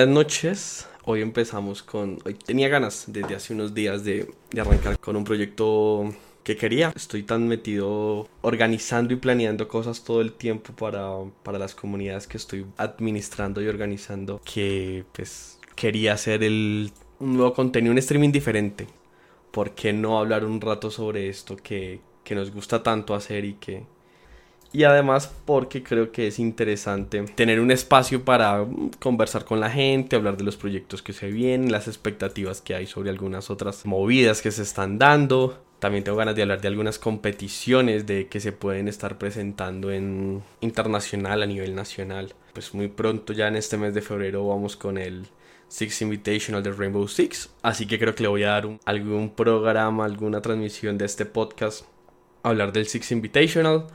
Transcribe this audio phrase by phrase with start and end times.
[0.00, 0.88] Buenas noches.
[1.04, 2.20] Hoy empezamos con...
[2.24, 6.10] Hoy tenía ganas desde hace unos días de, arrancar con un proyecto
[6.42, 6.90] que quería.
[6.96, 11.10] Estoy tan metido organizando y planeando cosas todo el tiempo para,
[11.42, 17.52] para las comunidades que estoy administrando y organizando que pues quería hacer el, un nuevo
[17.52, 18.86] contenido, un streaming diferente.
[19.50, 23.52] ¿Por qué no hablar un rato sobre esto que, que nos gusta tanto hacer y
[23.52, 23.84] que...
[24.72, 29.70] Y además porque creo que es interesante tener un espacio para mm, conversar con la
[29.70, 33.84] gente, hablar de los proyectos que se vienen, las expectativas que hay sobre algunas otras
[33.84, 35.58] movidas que se están dando.
[35.80, 40.42] También tengo ganas de hablar de algunas competiciones de que se pueden estar presentando en
[40.60, 42.34] internacional a nivel nacional.
[42.52, 45.26] Pues muy pronto ya en este mes de febrero vamos con el
[45.68, 47.48] Six Invitational de Rainbow Six.
[47.62, 51.86] Así que creo que le voy a dar algún programa, alguna transmisión de este podcast
[52.42, 53.86] hablar del Six Invitational.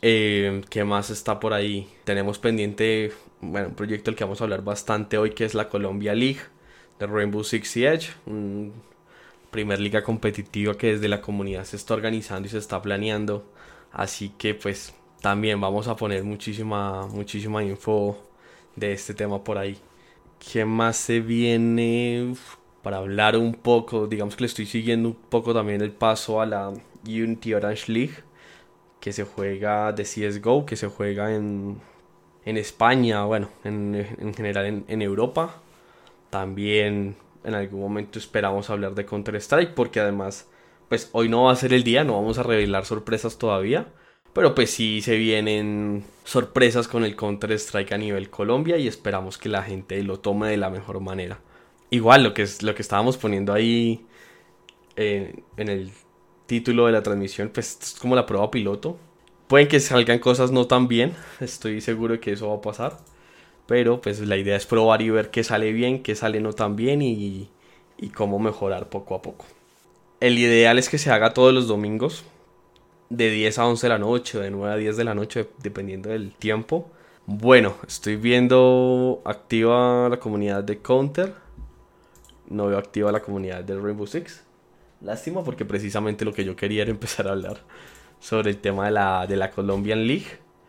[0.00, 1.88] Eh, ¿Qué más está por ahí?
[2.04, 5.68] Tenemos pendiente, bueno, un proyecto del que vamos a hablar bastante hoy, que es la
[5.68, 6.40] Colombia League
[6.98, 8.10] de Rainbow Six Siege.
[8.26, 8.72] Un
[9.50, 13.44] primer liga competitiva que desde la comunidad se está organizando y se está planeando.
[13.92, 18.18] Así que pues también vamos a poner muchísima, muchísima info
[18.76, 19.78] de este tema por ahí.
[20.38, 22.34] ¿Qué más se viene?
[22.82, 26.46] Para hablar un poco, digamos que le estoy siguiendo un poco también el paso a
[26.46, 26.72] la
[27.04, 28.14] Unity Orange League,
[29.00, 31.80] que se juega de CSGO, que se juega en,
[32.44, 35.60] en España, bueno, en, en general en, Europa.
[36.30, 40.48] También en algún momento esperamos hablar de Counter-Strike, porque además,
[40.88, 43.88] pues hoy no va a ser el día, no vamos a revelar sorpresas todavía.
[44.32, 49.48] Pero pues sí se vienen sorpresas con el Counter-Strike a nivel Colombia y esperamos que
[49.48, 51.40] la gente lo tome de la mejor manera.
[51.90, 54.06] Igual lo que, es, lo que estábamos poniendo ahí
[54.96, 55.90] eh, en el
[56.48, 58.96] título de la transmisión, pues es como la prueba piloto.
[59.46, 62.98] Pueden que salgan cosas no tan bien, estoy seguro de que eso va a pasar.
[63.66, 66.74] Pero pues la idea es probar y ver qué sale bien, qué sale no tan
[66.74, 67.48] bien y,
[67.98, 69.44] y cómo mejorar poco a poco.
[70.20, 72.24] El ideal es que se haga todos los domingos,
[73.10, 76.08] de 10 a 11 de la noche, de 9 a 10 de la noche, dependiendo
[76.08, 76.90] del tiempo.
[77.26, 81.34] Bueno, estoy viendo activa la comunidad de Counter.
[82.48, 84.47] No veo activa la comunidad de Rainbow Six.
[85.00, 87.58] Lástima porque precisamente lo que yo quería era empezar a hablar
[88.20, 90.26] sobre el tema de la, de la Colombian League.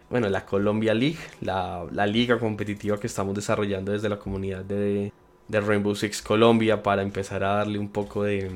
[0.10, 5.12] Bueno, la Colombia League, la, la liga competitiva que estamos desarrollando desde la comunidad de,
[5.48, 8.50] de Rainbow Six Colombia para empezar a darle un poco de,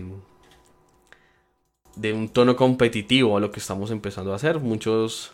[1.96, 4.60] de un tono competitivo a lo que estamos empezando a hacer.
[4.60, 5.34] Muchos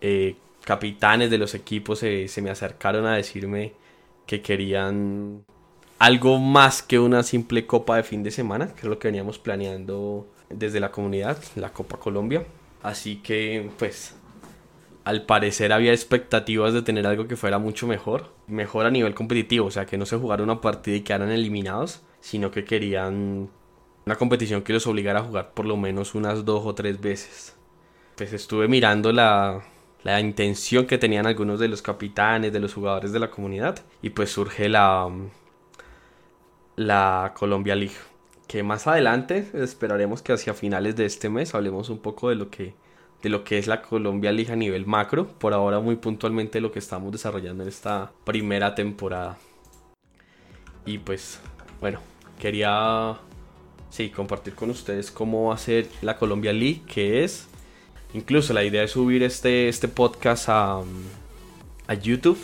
[0.00, 3.72] eh, capitanes de los equipos se, se, me acercaron a decirme
[4.26, 5.44] que querían
[5.98, 9.38] algo más que una simple copa de fin de semana, que es lo que veníamos
[9.38, 12.44] planeando desde la comunidad, la Copa Colombia.
[12.82, 14.14] Así que, pues,
[15.04, 19.66] al parecer había expectativas de tener algo que fuera mucho mejor, mejor a nivel competitivo,
[19.66, 23.50] o sea, que no se jugara una partida y quedaran eliminados, sino que querían
[24.06, 27.56] una competición que los obligara a jugar por lo menos unas dos o tres veces.
[28.16, 29.62] Pues estuve mirando la,
[30.02, 34.10] la intención que tenían algunos de los capitanes, de los jugadores de la comunidad, y
[34.10, 35.10] pues surge la,
[36.78, 37.96] la Colombia League.
[38.46, 42.50] Que más adelante esperaremos que hacia finales de este mes hablemos un poco de lo
[42.50, 42.74] que,
[43.22, 45.26] de lo que es la Colombia League a nivel macro.
[45.26, 49.36] Por ahora muy puntualmente lo que estamos desarrollando en esta primera temporada.
[50.86, 51.40] Y pues
[51.80, 52.00] bueno,
[52.38, 53.18] quería
[53.90, 57.48] sí, compartir con ustedes cómo va a ser la Colombia League, que es.
[58.14, 60.80] Incluso la idea es subir este, este podcast a,
[61.88, 62.38] a YouTube.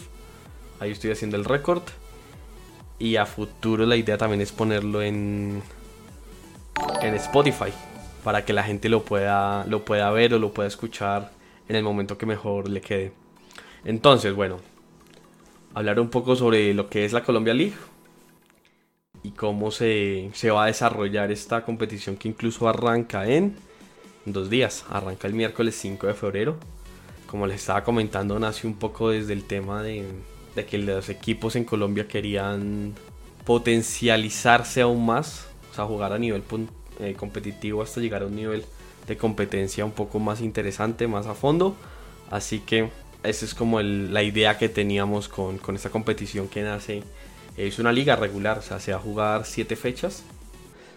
[0.80, 1.82] Ahí estoy haciendo el récord.
[2.98, 5.62] Y a futuro la idea también es ponerlo en,
[7.02, 7.72] en Spotify.
[8.22, 11.30] Para que la gente lo pueda, lo pueda ver o lo pueda escuchar
[11.68, 13.12] en el momento que mejor le quede.
[13.84, 14.58] Entonces, bueno.
[15.74, 17.74] Hablar un poco sobre lo que es la Colombia League
[19.24, 23.56] y cómo se, se, va a desarrollar esta competición que incluso arranca en
[24.24, 24.84] dos días.
[24.88, 26.56] Arranca el miércoles 5 de febrero.
[27.26, 30.04] Como les estaba comentando, nace un poco desde el tema de,
[30.54, 32.94] de que los equipos en Colombia querían
[33.44, 36.42] potencializarse aún más, o sea, jugar a nivel
[37.00, 38.64] eh, competitivo hasta llegar a un nivel
[39.06, 41.76] de competencia un poco más interesante, más a fondo.
[42.30, 42.90] Así que
[43.22, 47.02] esa es como el, la idea que teníamos con, con esta competición que nace
[47.56, 50.24] es una liga regular, o sea, se va a jugar 7 fechas.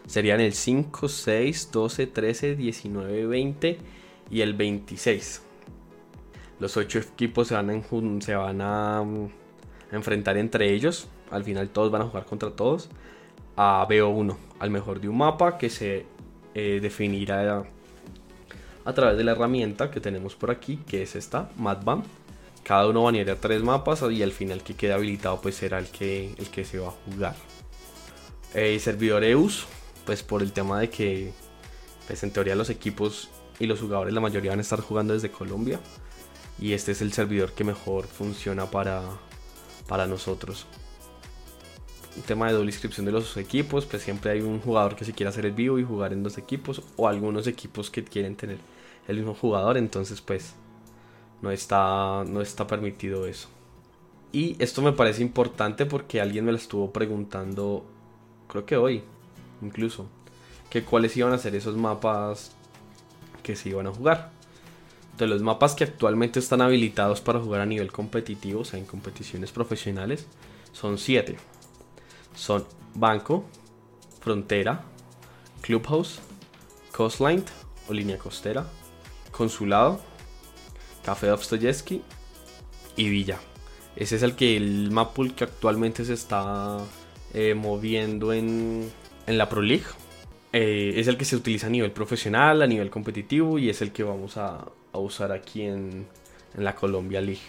[0.07, 3.77] Serían el 5, 6, 12, 13, 19, 20
[4.31, 5.42] y el 26.
[6.59, 9.04] Los 8 equipos se van, a, se van a,
[9.92, 11.07] enfrentar entre ellos.
[11.31, 12.89] Al final todos van a jugar contra todos.
[13.56, 16.06] A BO1, al mejor de un mapa que se
[16.54, 17.63] eh, definirá
[18.86, 22.04] a través de la herramienta que tenemos por aquí, que es esta, MadBam
[22.63, 26.33] Cada uno banearía tres mapas y al final que quede habilitado pues será el que,
[26.38, 27.36] el que se va a jugar.
[28.54, 29.66] Eh, servidor EUS,
[30.06, 31.33] pues por el tema de que
[32.07, 33.30] pues en teoría los equipos
[33.60, 35.80] y los jugadores la mayoría van a estar jugando desde Colombia
[36.60, 39.01] y este es el servidor que mejor funciona para,
[39.88, 40.66] para nosotros.
[42.16, 45.13] El tema de doble inscripción de los equipos, pues siempre hay un jugador que se
[45.13, 48.57] quiere hacer el vivo y jugar en dos equipos o algunos equipos que quieren tener
[49.07, 50.54] el mismo jugador, entonces pues
[51.42, 53.50] no está, no está permitido eso.
[54.31, 57.86] Y esto me parece importante porque alguien me lo estuvo preguntando,
[58.48, 59.04] creo que hoy,
[59.62, 60.07] incluso,
[60.69, 62.51] que cuáles iban a ser esos mapas
[63.44, 64.37] que se iban a jugar.
[65.18, 68.86] De los mapas que actualmente están habilitados para jugar a nivel competitivo, o sea, en
[68.86, 70.28] competiciones profesionales,
[70.74, 71.38] son 7.
[72.36, 73.46] Son Banco,
[74.19, 74.84] Frontera,
[75.62, 76.19] Clubhouse,
[76.92, 77.44] Coastline
[77.90, 78.68] o Línea Costera,
[79.31, 80.02] Consulado,
[81.04, 82.02] Café Dostoyevsky
[82.96, 83.40] y Villa.
[83.96, 86.78] Ese es el que el map pool que actualmente se está
[87.34, 88.92] eh, moviendo en,
[89.25, 89.86] en la Pro League.
[90.54, 93.92] Eh, es el que se utiliza a nivel profesional, a nivel competitivo y es el
[93.92, 94.66] que vamos a,
[95.00, 96.08] usar aquí en,
[96.56, 97.42] la Colombia League.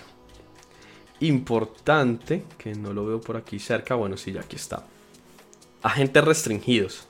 [1.21, 4.85] Importante, que no lo veo por aquí cerca, bueno, sí, ya aquí está.
[5.83, 7.07] Agentes restringidos.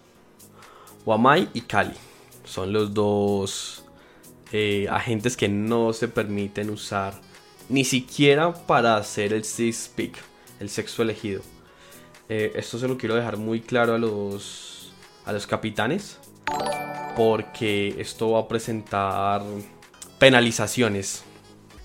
[1.05, 1.95] Wamai y Cali.
[2.45, 3.85] Son los dos
[4.53, 7.15] eh, agentes que no se permiten usar
[7.69, 10.17] ni siquiera para hacer el cis pick,
[10.61, 11.43] el sexo elegido.
[12.29, 14.93] Eh, esto se lo quiero dejar muy claro a los,
[15.25, 16.19] a los capitanes,
[17.17, 19.43] porque esto va a presentar
[20.19, 21.25] penalizaciones.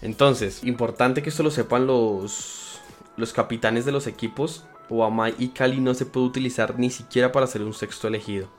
[0.01, 2.79] Entonces, importante que esto lo sepan los,
[3.15, 4.65] los capitanes de los equipos.
[4.89, 8.49] Oamai y Cali no se puede utilizar ni siquiera para hacer un sexto elegido.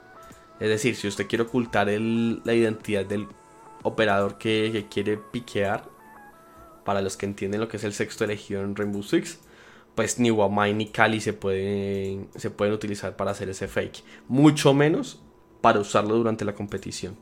[0.61, 3.29] Es decir, si usted quiere ocultar la identidad del
[3.82, 5.85] operador que, quiere piquear,
[6.85, 9.41] para los que entienden lo que es el sexto elegido en Rainbow Six,
[9.94, 14.03] pues ni Wamai ni Cali se pueden, se pueden utilizar para hacer ese fake.
[14.29, 15.21] Mucho menos
[15.61, 17.17] para usarlo durante la competición.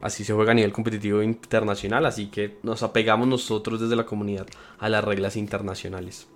[0.00, 4.46] Así se juega a nivel competitivo internacional, así que nos apegamos nosotros desde la comunidad
[4.78, 6.28] a las reglas internacionales.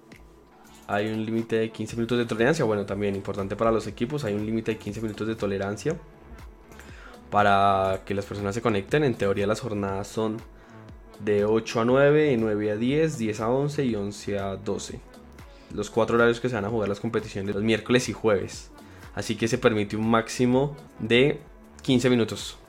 [0.86, 4.34] Hay un límite de 15 minutos de tolerancia, bueno, también importante para los equipos, hay
[4.34, 5.96] un límite de 15 minutos de tolerancia
[7.30, 9.04] para que las personas se conecten.
[9.04, 10.38] En teoría las jornadas son
[11.20, 15.00] de 8 a 9, 9 a 10, 10 a 11 y 11 a 12.
[15.74, 18.70] Los cuatro horarios que se van a jugar las competiciones, los miércoles y jueves.
[19.14, 21.40] Así que se permite un máximo de
[21.82, 22.59] 15 minutos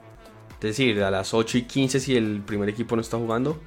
[0.62, 3.60] es decir, a las 8 y 15 si el primer equipo no está jugando,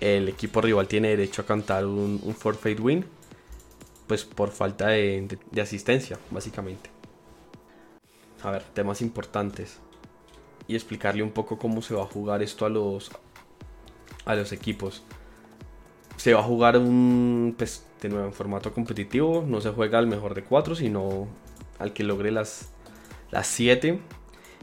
[0.00, 3.04] el equipo rival tiene derecho a cantar un, un forfeit win,
[4.08, 6.90] pues por falta de, asistencia, básicamente.
[8.42, 9.78] A ver, temas importantes.
[10.66, 13.10] Y explicarle un poco cómo se va a jugar esto a los,
[14.24, 15.02] a los equipos.
[16.16, 19.44] Se va a jugar un, pues, de nuevo en formato competitivo.
[19.46, 21.28] No se juega al mejor de 4, sino
[21.78, 22.68] al que logre las
[23.40, 24.00] 7.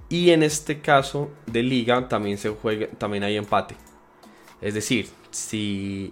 [0.09, 3.75] Y en este caso de liga también se juega, también hay empate.
[4.59, 6.11] Es decir, si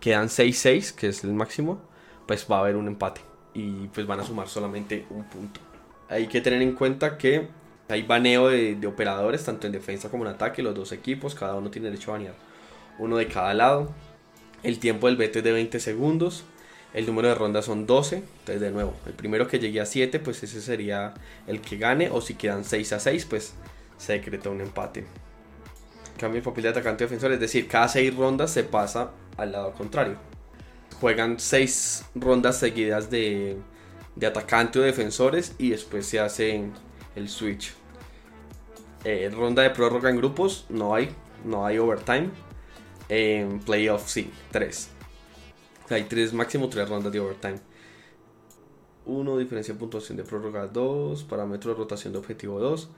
[0.00, 1.80] quedan 6-6, que es el máximo,
[2.26, 3.20] pues va a haber un empate.
[3.54, 5.60] Y pues van a sumar solamente un punto.
[6.08, 7.48] Hay que tener en cuenta que
[7.88, 11.70] hay baneo de, operadores, tanto en defensa como en ataque, los dos equipos, cada uno
[11.70, 12.34] tiene derecho a banear
[12.98, 13.92] uno de cada lado.
[14.62, 16.44] El tiempo del veto es de 20 segundos.
[16.94, 18.16] El número de rondas son 12.
[18.16, 21.14] Entonces, de nuevo, el primero que llegue a 7, pues ese sería
[21.46, 22.10] el que gane.
[22.10, 23.54] O si quedan 6 a 6, pues
[23.98, 25.04] se decreta un empate.
[26.18, 29.52] Cambio el papel de atacante y defensor, es decir, cada 6 rondas se pasa al
[29.52, 30.16] lado contrario.
[31.00, 33.58] Juegan 6 rondas seguidas de,
[34.14, 36.70] de atacante o defensores y después se hace
[37.14, 37.74] el switch.
[39.04, 41.10] Eh, ronda de prórroga en grupos, no hay,
[41.44, 42.30] no hay overtime.
[43.08, 44.95] En playoff sí, 3.
[45.90, 47.60] Hay tres, máximo tres rondas de overtime.
[49.06, 49.38] 1.
[49.38, 51.24] Diferencia de puntuación de prórroga 2.
[51.24, 52.88] Parámetro de rotación de objetivo 2.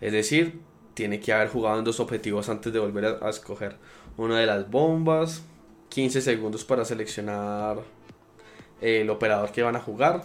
[0.00, 0.60] Es decir,
[0.94, 3.76] tiene que haber jugado en dos objetivos antes de volver a, escoger
[4.16, 5.42] una de las bombas.
[5.90, 7.78] 15 segundos para seleccionar
[8.80, 10.24] el operador que van a jugar.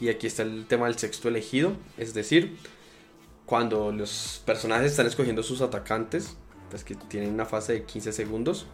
[0.00, 1.72] Y aquí está el tema del sexto elegido.
[1.96, 2.56] Es decir,
[3.46, 6.36] cuando los personajes están escogiendo sus atacantes,
[6.70, 8.66] pues que tienen una fase de 15 segundos,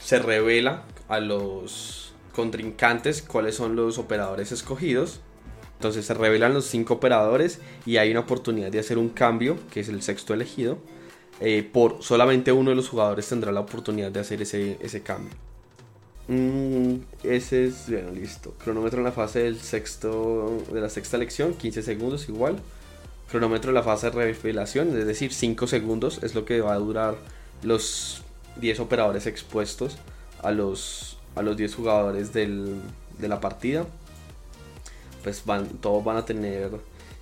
[0.00, 5.20] se revela a los contrincantes cuáles son los operadores escogidos.
[5.74, 9.80] Entonces se revelan los cinco operadores y hay una oportunidad de hacer un cambio, que
[9.80, 10.78] es el sexto elegido.
[11.40, 15.32] Eh, por solamente uno de los jugadores tendrá la oportunidad de hacer ese, ese cambio.
[16.28, 18.54] Mm, ese es, bueno, listo.
[18.62, 22.58] Cronómetro en la fase del sexto, de la sexta elección, 15 segundos igual.
[23.30, 26.78] Cronómetro en la fase de revelación, es decir, 5 segundos es lo que va a
[26.78, 27.16] durar
[27.62, 28.22] los
[28.60, 29.98] 10 operadores expuestos
[30.42, 32.78] a los, a los 10 jugadores de
[33.20, 33.86] la partida.
[35.22, 36.70] Pues van, todos van a tener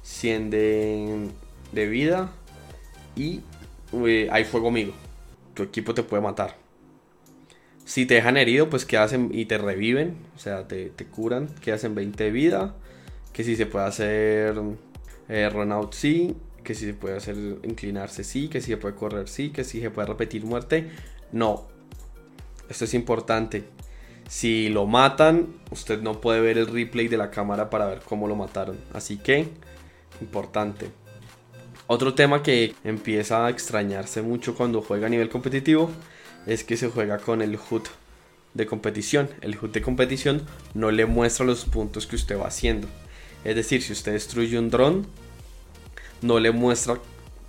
[0.03, 1.29] 100 de,
[1.73, 2.31] de vida
[3.17, 3.41] y
[4.31, 4.93] hay fuego amigo.
[5.55, 6.57] Tu equipo te puede matar.
[7.85, 11.49] Si te dejan herido, pues quedas en, y te reviven, o sea, te, te, curan,
[11.61, 12.75] quedas en 20 de vida.
[13.33, 14.61] Que si se puede hacer
[15.29, 16.35] eh, run out, sí.
[16.65, 18.49] Que si se puede hacer inclinarse, sí.
[18.49, 19.51] Que si se puede correr, sí.
[19.51, 20.91] Que si se puede repetir muerte,
[21.33, 21.67] no.
[22.69, 23.65] Esto es importante.
[24.29, 28.27] Si lo matan, usted no puede ver el replay de la cámara para ver cómo
[28.27, 28.79] lo mataron.
[28.93, 29.49] Así que,
[30.21, 30.91] importante.
[31.87, 35.91] Otro tema que empieza a extrañarse mucho cuando juega a nivel competitivo
[36.47, 37.83] es que se juega con el HUD
[38.55, 39.29] de competición.
[39.41, 40.43] El HUD de competición
[40.75, 42.89] no le muestra los puntos que usted va haciendo.
[43.45, 45.07] Es decir, si usted destruye un dron,
[46.23, 46.99] no le muestra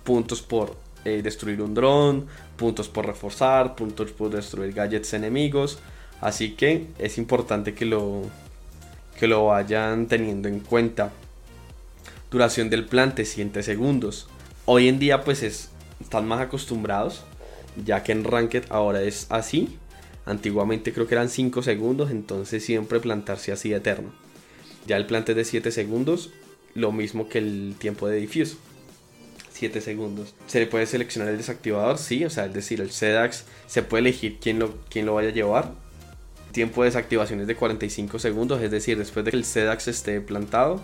[0.04, 2.26] puntos por eh, destruir un dron,
[2.56, 5.78] puntos por reforzar, puntos por destruir gadgets enemigos.
[6.20, 8.22] Así que es importante que lo,
[9.18, 11.12] que lo vayan teniendo en cuenta.
[12.30, 14.28] Duración del plante 7 segundos.
[14.64, 17.24] Hoy en día pues es, están más acostumbrados
[17.84, 19.76] ya que en Ranked ahora es así.
[20.26, 24.10] Antiguamente creo que eran 5 segundos, entonces siempre plantarse así eterno.
[24.86, 26.30] Ya el plante de 7 segundos,
[26.74, 28.56] lo mismo que el tiempo de diffuse.
[29.58, 30.34] 7 segundos.
[30.46, 34.02] Se le puede seleccionar el desactivador, sí, o sea, es decir, el SEDAX se puede
[34.02, 35.72] elegir quién lo, quién lo vaya a llevar.
[36.52, 40.20] Tiempo de desactivación es de 45 segundos, es decir, después de que el SEDAX esté
[40.20, 40.80] plantado,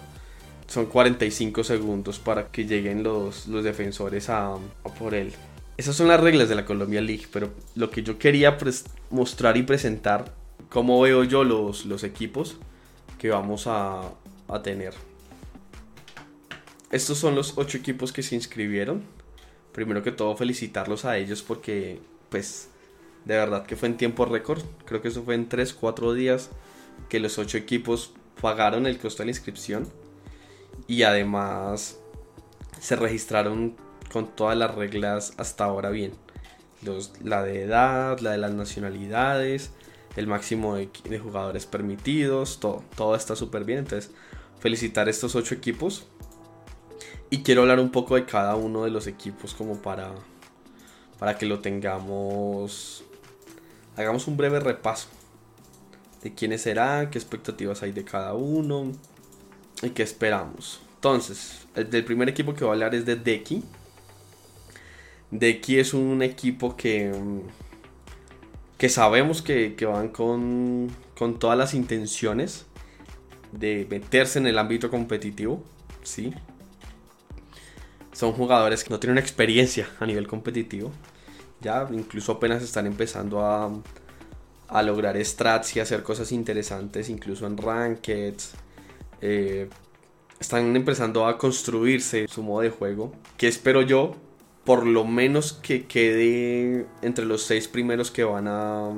[0.66, 5.33] son 45 segundos para que lleguen los, los defensores a, a por él.
[5.76, 8.57] Esas son las reglas de la Colombia League, pero lo que yo quería
[9.11, 10.33] mostrar y presentar,
[10.69, 12.57] cómo veo yo los, los equipos
[13.19, 14.11] que vamos a,
[14.49, 14.95] a tener.
[16.95, 19.03] Estos son los ocho equipos que se inscribieron.
[19.73, 22.69] Primero que todo felicitarlos a ellos porque pues
[23.25, 24.63] de verdad que fue en tiempo récord.
[24.85, 26.51] Creo que eso fue en 3-4 días
[27.09, 29.89] que los ocho equipos pagaron el costo de la inscripción.
[30.87, 31.99] Y además
[32.79, 33.75] se registraron
[34.13, 36.13] con todas las reglas hasta ahora bien.
[37.25, 39.73] la de edad, la de las nacionalidades,
[40.15, 43.81] el máximo de, jugadores permitidos, todo, todo está súper bien.
[43.81, 44.13] Entonces,
[44.61, 46.07] felicitar a estos ocho equipos.
[47.31, 50.12] Y quiero hablar un poco de cada uno de los equipos como para,
[51.19, 53.04] para que lo tengamos.
[53.97, 55.09] Hagamos un breve repaso
[56.23, 58.93] de quiénes serán, qué expectativas hay de cada uno
[59.83, 60.81] y qué esperamos.
[60.97, 63.62] Entonces, el primer equipo que voy a hablar es de Deki
[65.35, 67.12] Deki es un equipo que,
[68.78, 72.66] que sabemos que, van con, con, todas las intenciones
[73.50, 75.62] de meterse en el ámbito competitivo.
[76.04, 76.33] ¿sí?
[78.14, 80.92] Son jugadores que no tienen experiencia a nivel competitivo.
[81.61, 83.71] Ya incluso apenas están empezando a,
[84.68, 88.52] a lograr strats y hacer cosas interesantes, incluso en rankeds.
[89.21, 89.68] Eh,
[90.38, 93.12] están empezando a construirse su modo de juego.
[93.37, 94.14] Que espero yo
[94.64, 98.90] por lo menos que quede entre los seis primeros que van a,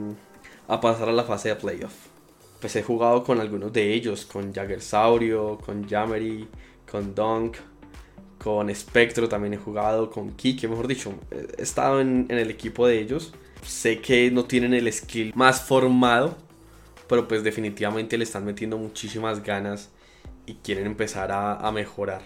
[0.69, 1.95] a pasar a la fase de playoff.
[2.61, 6.47] Pues he jugado con algunos de ellos, con Jaggersaurio, con Jammery,
[6.91, 7.57] con Dunk,
[8.47, 13.01] con Spectro también he jugado, con Kike, mejor dicho, he estado en, el equipo de
[13.01, 13.35] ellos.
[13.65, 16.37] Sé que no tienen el skill más formado,
[17.09, 19.91] pero pues definitivamente le están metiendo muchísimas ganas
[20.47, 22.23] y quieren empezar a, a mejorar.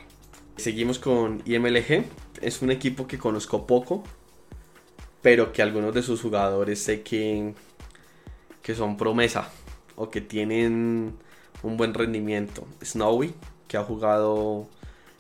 [0.59, 2.05] Seguimos con IMLG,
[2.43, 4.05] es un equipo que conozco poco,
[5.23, 7.55] pero que algunos de sus jugadores sé que,
[8.61, 9.49] que son promesa
[9.97, 11.15] o que tienen
[11.63, 12.67] un buen rendimiento.
[12.85, 13.33] Snowy,
[13.69, 14.69] que ha jugado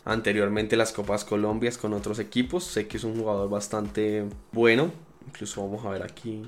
[0.04, 4.92] anteriormente las Copas Colombias con otros equipos, sé que es un jugador bastante bueno.
[5.26, 6.42] Incluso vamos a ver aquí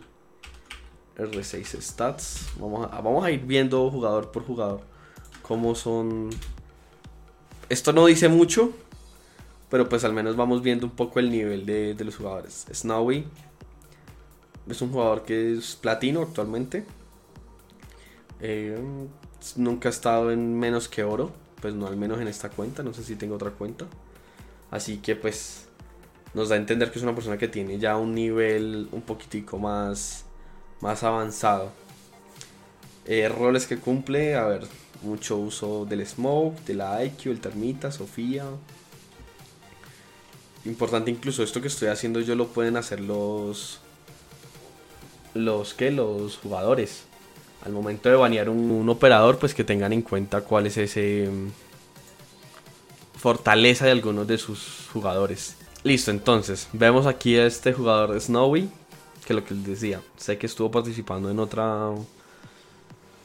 [1.17, 2.47] R6 Stats.
[2.59, 4.81] Vamos a, vamos a ir viendo jugador por jugador
[5.43, 6.31] cómo son.
[7.69, 8.73] Esto no dice mucho,
[9.71, 12.67] pero pues al menos vamos viendo un poco el nivel de, los jugadores.
[12.73, 13.27] Snowy
[14.69, 16.85] es un jugador que es platino actualmente.
[18.41, 18.79] Eh,
[19.57, 21.33] nunca ha estado en menos que oro.
[21.63, 22.83] Pues no al menos en esta cuenta.
[22.83, 23.87] No sé si tengo otra cuenta.
[24.71, 25.69] Así que pues
[26.35, 29.59] nos da a entender que es una persona que tiene ya un nivel un poquitico
[29.59, 30.27] más,
[30.83, 31.73] más avanzado.
[33.07, 34.67] Eh, roles que cumple, a ver,
[35.03, 38.45] mucho uso del smoke, de la IQ, el termita, Sofía,
[40.65, 43.81] Importante incluso esto que estoy haciendo yo lo pueden hacer los...
[45.35, 47.05] Los que los jugadores.
[47.65, 53.19] Al momento de banear un, operador, pues que tengan en cuenta cuál es ese mm,
[53.19, 55.57] fortaleza de algunos de sus jugadores.
[55.85, 58.69] Listo, entonces, vemos aquí a este jugador Snowy.
[59.27, 61.91] que lo que les decía, sé que estuvo participando en otra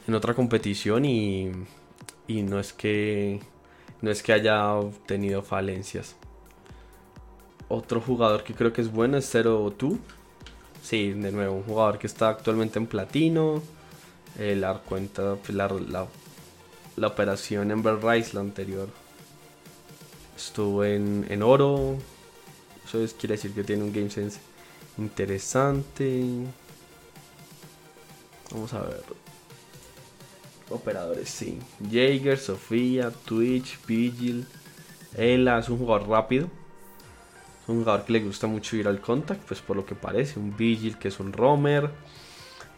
[0.06, 1.50] en otra competición y,
[2.26, 3.40] y no es que
[4.00, 4.74] no es que haya
[5.06, 6.16] tenido falencias.
[7.68, 9.98] Otro jugador que creo que es bueno es 0-2.
[10.82, 13.60] Sí, de nuevo, un jugador que está actualmente en platino.
[14.38, 16.06] Dar cuenta pues, la, la,
[16.96, 18.88] la, operación Ember Rise, la anterior.
[20.36, 21.96] Estuvo en, en oro.
[22.86, 24.38] Eso quiere decir que tiene un game sense
[24.96, 26.46] interesante.
[28.52, 29.02] Vamos a ver.
[30.70, 31.58] Operadores, sí.
[31.90, 34.46] Jaeger, Sofía, Twitch, Vigil.
[35.16, 36.46] Ella es un jugador rápido.
[37.62, 40.38] Es un jugador que le gusta mucho ir al contact, pues por lo que parece.
[40.38, 41.90] Un Vigil que es un roamer.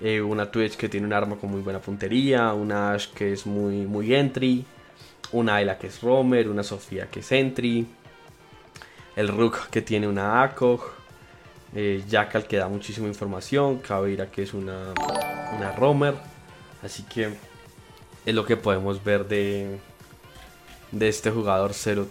[0.01, 2.53] Eh, una Twitch que tiene un arma con muy buena puntería.
[2.55, 4.65] Una Ash que es muy, muy entry.
[5.33, 6.49] Una Ayla que es roamer.
[6.49, 7.87] Una Sofía que es entry.
[9.17, 10.81] El Rook que tiene una ACOG.
[11.75, 13.79] Eh, Jackal que da muchísima información.
[13.79, 14.95] Caveira que es una,
[15.57, 16.15] una roamer.
[16.83, 17.35] Así que
[18.25, 19.79] es lo que podemos ver de,
[20.93, 22.07] de este jugador 0-2.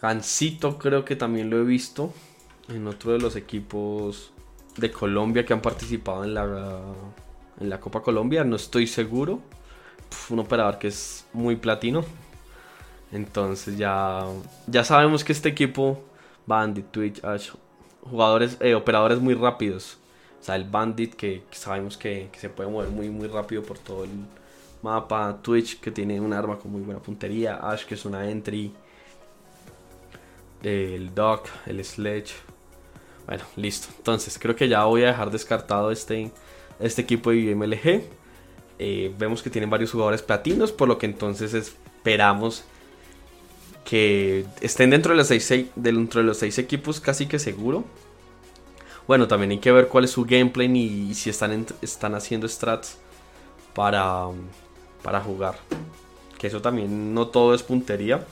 [0.00, 2.12] Gansito creo que también lo he visto
[2.68, 4.32] en otro de los equipos
[4.76, 6.80] de Colombia que han participado en la,
[7.60, 8.44] en la Copa Colombia.
[8.44, 9.40] No estoy seguro.
[10.30, 12.04] un operador que es muy platino.
[13.12, 14.26] Entonces ya,
[14.66, 16.02] ya sabemos que este equipo,
[16.46, 17.22] Bandit, Twitch,
[18.02, 19.98] jugadores, eh, operadores muy rápidos.
[20.40, 24.04] O sea, el Bandit que, sabemos que, se puede mover muy, muy rápido por todo
[24.04, 24.10] el
[24.82, 25.38] mapa.
[25.42, 27.56] Twitch que tiene un arma con muy buena puntería.
[27.56, 28.72] Ash que es una entry.
[30.62, 32.34] El Doc, el Sledge.
[33.26, 33.88] Bueno, listo.
[33.98, 36.30] Entonces, creo que ya voy a dejar descartado este,
[36.80, 38.02] este equipo de IMLG.
[38.78, 42.64] Eh, vemos que tienen varios jugadores platinos, por lo que entonces esperamos
[43.84, 47.84] que estén dentro de los seis, equipos casi que seguro.
[49.06, 52.98] Bueno, también hay que ver cuál es su gameplay y, si están, están haciendo strats
[53.74, 54.26] para,
[55.02, 55.56] para jugar.
[56.38, 58.24] Que eso también no todo es puntería.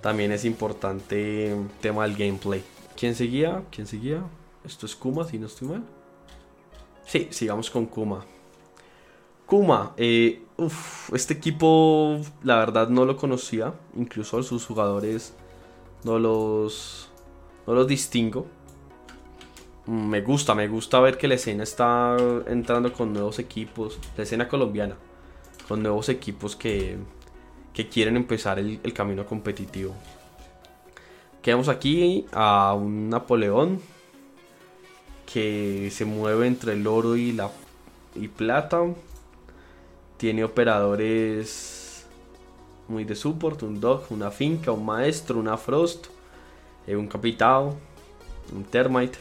[0.00, 2.62] También es importante el tema del gameplay.
[2.96, 3.64] ¿Quién seguía?
[3.70, 4.22] ¿Quién seguía?
[4.64, 5.84] Esto es Kuma, si no estoy mal.
[7.04, 8.24] Sí, sigamos con Kuma.
[9.44, 10.42] Kuma, eh,
[11.12, 13.74] este equipo la verdad no lo conocía.
[13.96, 15.34] Incluso sus jugadores
[16.04, 17.08] no los,
[17.66, 18.46] no los distingo
[19.86, 22.16] me gusta, me gusta ver que la escena está
[22.48, 24.96] entrando con nuevos equipos, la escena colombiana,
[25.68, 26.96] con nuevos equipos que,
[27.72, 29.94] que quieren empezar el, camino competitivo.
[31.46, 33.80] Quedamos aquí a un Napoleón
[35.32, 37.52] que se mueve entre el oro y la
[38.16, 38.82] y plata.
[40.16, 42.04] Tiene operadores
[42.88, 46.08] muy de support, un dog, una finca, un maestro, una frost,
[46.84, 47.76] eh, un capitao,
[48.52, 49.16] un termite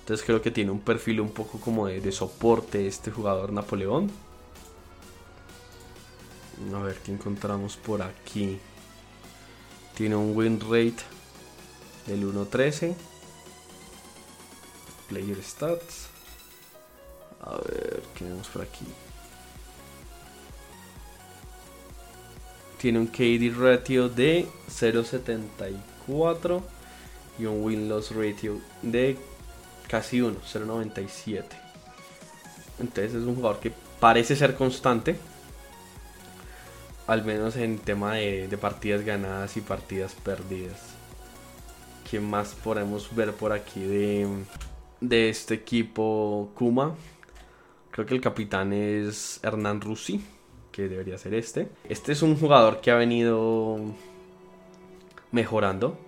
[0.00, 4.10] entonces creo que tiene un perfil un poco como de, soporte este jugador Napoleón.
[6.74, 8.58] A ver qué encontramos por aquí.
[9.94, 11.17] Tiene un win rate
[12.08, 12.94] del 1.13.
[15.08, 16.08] Player stats.
[17.40, 18.86] A ver, ¿qué vemos por aquí?
[22.78, 26.62] Tiene un KD ratio de 0.74
[27.38, 29.16] y un win-loss ratio de
[29.88, 31.44] casi 1, 0.97.
[32.78, 35.16] Entonces es un jugador que parece ser constante.
[37.06, 40.97] Al menos en tema de, partidas ganadas y partidas perdidas.
[42.08, 44.26] ¿Quién más podemos ver por aquí de,
[45.00, 46.94] de este equipo Kuma?
[47.90, 50.24] Creo que el capitán es Hernán Rusi,
[50.72, 51.68] que debería ser este.
[51.86, 53.78] Este es un jugador que ha venido
[55.32, 55.98] mejorando.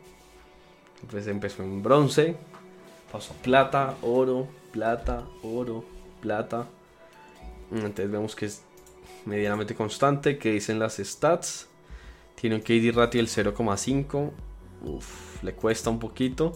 [1.11, 2.37] Pues empezó en bronce,
[3.13, 5.85] pasó plata, oro, plata, oro,
[6.23, 6.67] plata.
[7.73, 8.63] Entonces vemos que es
[9.27, 10.39] medianamente constante.
[10.39, 11.69] Que dicen las stats.
[12.37, 14.31] Tiene un KD ratio del 0,5.
[14.83, 16.53] Uf, le cuesta un poquito.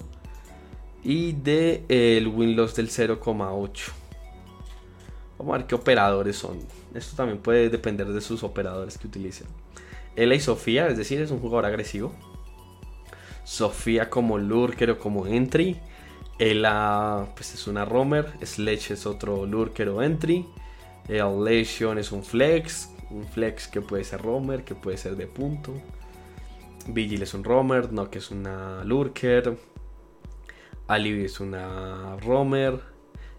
[1.03, 3.93] Y de el win loss del 0,8.
[5.39, 6.59] Vamos a ver qué operadores son.
[6.95, 9.47] Esto también puede depender de sus operadores que utilicen.
[10.17, 12.15] Ella y Sofía, es decir, es un jugador agresivo.
[13.45, 15.79] Sofía como lurker o como entry
[16.39, 20.47] Ela pues es una roamer, Sledge es otro lurker o entry,
[21.09, 25.27] el Lesion es un flex, un flex que puede ser roamer, que puede ser de
[25.27, 25.75] punto.
[26.87, 29.57] Vigil es un roamer, no que es una lurker.
[30.87, 32.81] Alibi es una roamer.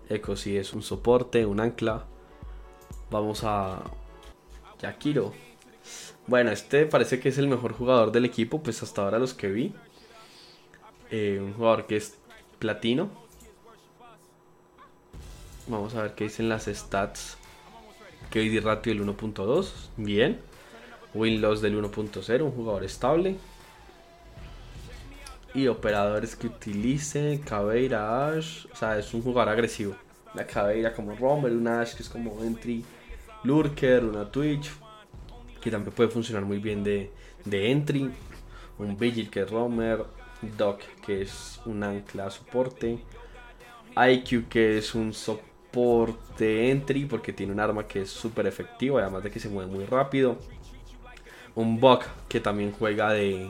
[0.09, 2.05] Echo sí es un soporte, un ancla.
[3.11, 3.83] Vamos a
[4.81, 5.33] Yakiro.
[6.27, 9.47] Bueno, este parece que es el mejor jugador del equipo, pues hasta ahora los que
[9.49, 9.73] vi.
[11.11, 12.17] Eh, un jugador que es
[12.57, 13.09] platino.
[15.67, 17.37] Vamos a ver qué dicen las stats.
[18.31, 19.71] KD ratio del 1.2.
[19.97, 20.41] Bien.
[21.15, 22.41] Win loss del 1.0.
[22.43, 23.37] Un jugador estable.
[25.53, 27.41] Y operadores que utilice.
[27.43, 28.67] Caveira, Ash.
[28.71, 29.95] O sea, es un jugador agresivo.
[30.35, 31.51] La Caveira como Romer.
[31.53, 32.83] Una Ash que es como entry.
[33.43, 34.03] Lurker.
[34.03, 34.69] Una Twitch.
[35.61, 37.11] Que también puede funcionar muy bien de,
[37.45, 38.11] de entry.
[38.77, 40.03] Un Vigil que es Romer.
[40.57, 42.99] Doc que es un ancla soporte.
[43.95, 49.23] IQ que es un soporte entry porque tiene un arma que es súper efectivo, además
[49.23, 50.37] de que se mueve muy rápido.
[51.55, 53.49] Un Buck que también juega de,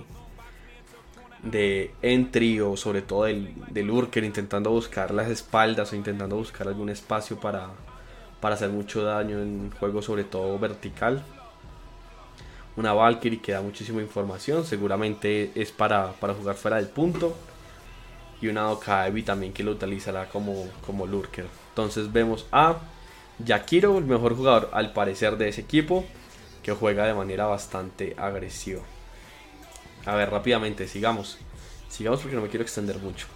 [1.44, 6.68] de entry o sobre todo del, del Lurker intentando buscar las espaldas o intentando buscar
[6.68, 7.70] algún espacio para,
[8.40, 11.24] para hacer mucho daño en juego sobre todo vertical.
[12.78, 17.36] Una Valkyrie que da muchísima información, seguramente es para, para jugar fuera del punto
[18.42, 21.46] y una Okaebi también que lo utilizará como, como lurker.
[21.70, 22.78] Entonces vemos a
[23.40, 26.06] Yakiro, el mejor jugador al parecer de ese equipo,
[26.66, 28.82] que juega de manera bastante agresiva.
[30.04, 31.38] A ver, rápidamente, sigamos.
[31.90, 33.28] Sigamos porque no me quiero extender mucho.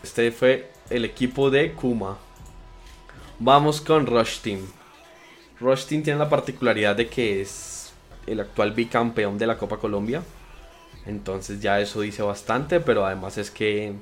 [0.00, 2.18] Este fue el equipo de Kuma.
[3.40, 4.60] Vamos con Rush Team.
[5.58, 7.92] Rush Team tiene la particularidad de que es
[8.28, 10.22] el actual bicampeón de la Copa Colombia.
[11.06, 13.92] Entonces ya eso dice bastante, pero además es que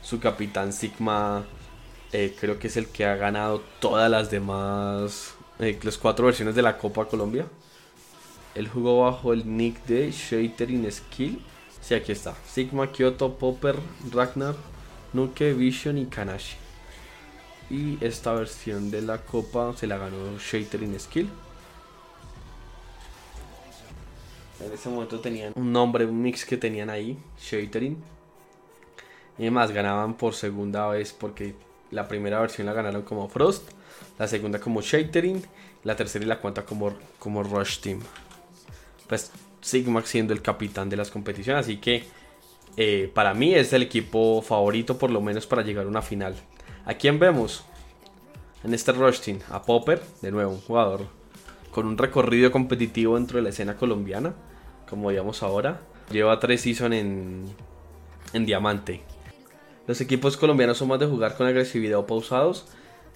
[0.00, 1.44] su capitán Sigma
[2.10, 6.54] eh, creo que es el que ha ganado todas las demás, eh, las cuatro versiones
[6.54, 7.46] de la Copa Colombia.
[8.56, 11.42] Él jugó bajo el nick de Shatering Skill.
[11.82, 12.34] Sí, aquí está.
[12.46, 13.76] Sigma, Kyoto, Popper,
[14.10, 14.54] Ragnar,
[15.12, 16.56] Nuke, Vision y Kanashi.
[17.68, 21.28] Y esta versión de la Copa se la ganó Shatering Skill.
[24.64, 28.02] En ese momento tenían un nombre, un mix que tenían ahí, Shatering.
[29.36, 31.54] Y además ganaban por segunda vez porque
[31.90, 33.68] la primera versión la ganaron como Frost,
[34.18, 35.42] la segunda como Shatering,
[35.84, 38.00] la tercera y la cuarta como, como Rush Team.
[39.06, 42.04] Pues Sigma siendo el capitán de las competiciones, así que
[42.76, 46.34] eh, para mí es el equipo favorito por lo menos para llegar a una final.
[46.84, 47.64] ¿A quién vemos?
[48.62, 51.06] En este Rush Team, a Popper, de nuevo, un jugador
[51.76, 54.34] con un recorrido competitivo dentro de la escena colombiana,
[54.88, 55.82] como digamos ahora.
[56.10, 57.44] Lleva tres seasons en,
[58.32, 59.02] en diamante.
[59.86, 62.66] Los equipos colombianos son más de jugar con agresividad o pausados.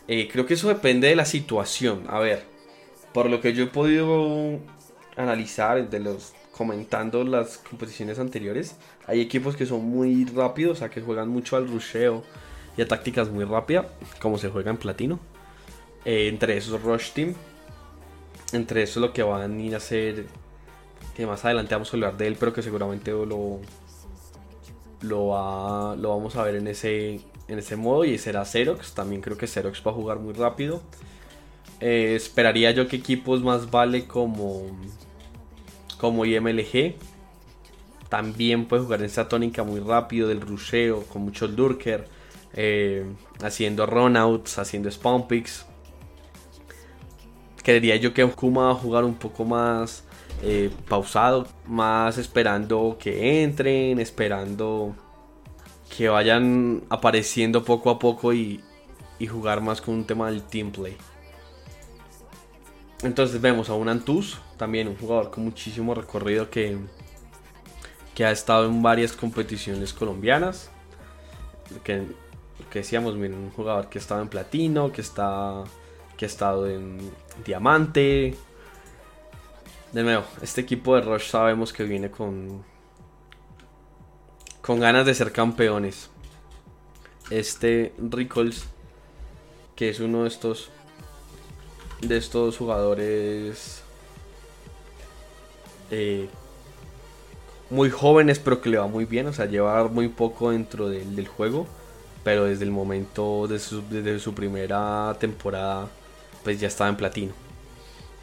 [0.08, 2.04] Eh, creo que eso depende de la situación.
[2.08, 2.44] A ver,
[3.14, 4.58] por lo que yo he podido
[5.16, 10.90] analizar de los comentando las competiciones anteriores, hay equipos que son muy rápidos, o sea,
[10.90, 12.22] que juegan mucho al rusheo
[12.76, 13.86] y a tácticas muy rápidas,
[14.20, 15.18] como se juega en platino.
[16.04, 17.34] Eh, entre esos Rush Team,
[18.52, 20.26] entre eso lo que van a ir a hacer,
[21.16, 23.56] que más adelante vamos a hablar de él, pero que seguramente lo, lo,
[25.96, 29.46] lo vamos a ver en ese, en ese modo y será Xerox, también creo que
[29.46, 30.82] Xerox va a jugar muy rápido.
[31.80, 34.66] Eh, esperaría yo que equipos más vale como,
[35.98, 36.94] como IMLG
[38.08, 42.06] también puede jugar en esa tónica muy rápido del rusheo, con mucho lurker,
[42.54, 43.06] eh,
[43.42, 45.64] haciendo runouts, haciendo spawn picks
[47.62, 50.04] creería yo que Kuma va a jugar un poco más
[50.42, 54.94] eh, pausado, más esperando que entren, esperando
[55.96, 58.62] que vayan apareciendo poco a poco y,
[59.28, 60.96] jugar más con un tema del team play.
[63.02, 66.78] Entonces vemos a un Antus, también un jugador con muchísimo recorrido que,
[68.14, 70.70] que ha estado en varias competiciones colombianas.
[71.82, 72.06] Que,
[72.70, 75.64] que decíamos, miren, un jugador que estaba en platino, que está
[76.20, 76.98] que ha estado en
[77.46, 78.36] Diamante.
[79.92, 82.62] De nuevo, este equipo de Rush sabemos que viene con
[84.60, 86.10] con ganas de ser campeones.
[87.30, 88.66] Este Rickles,
[89.74, 90.70] que es uno de estos
[92.00, 93.82] de estos jugadores
[95.90, 96.28] eh,
[97.68, 99.26] muy jóvenes, pero que le va muy bien.
[99.26, 101.66] O sea, lleva muy poco dentro del, juego,
[102.24, 103.60] pero desde el momento de
[103.90, 105.88] desde su primera temporada
[106.44, 107.32] pues ya estaba en platino.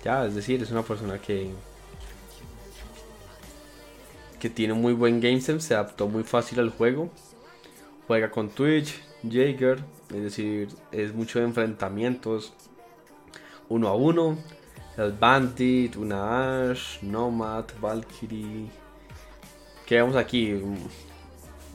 [0.04, 1.50] Ya, es decir, es una persona que
[4.40, 7.10] que tiene muy buen game sense, se adaptó muy fácil al juego.
[8.08, 12.54] Juega con Twitch, Jaeger, es decir, es mucho de enfrentamientos
[13.70, 14.38] uno a uno.
[14.98, 18.68] El Bandit, una Ash, Nomad, Valkyrie.
[19.86, 20.60] ¿Qué vemos aquí?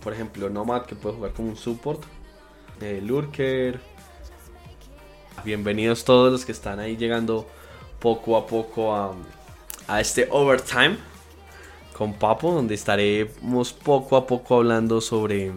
[0.03, 2.03] Por ejemplo, Nomad que puede jugar como un support.
[2.81, 3.81] Lurker,
[5.45, 7.47] Bienvenidos todos los que están ahí llegando
[8.01, 10.97] poco a poco a, este overtime
[11.97, 15.53] con Papo, donde estaremos poco a poco hablando sobre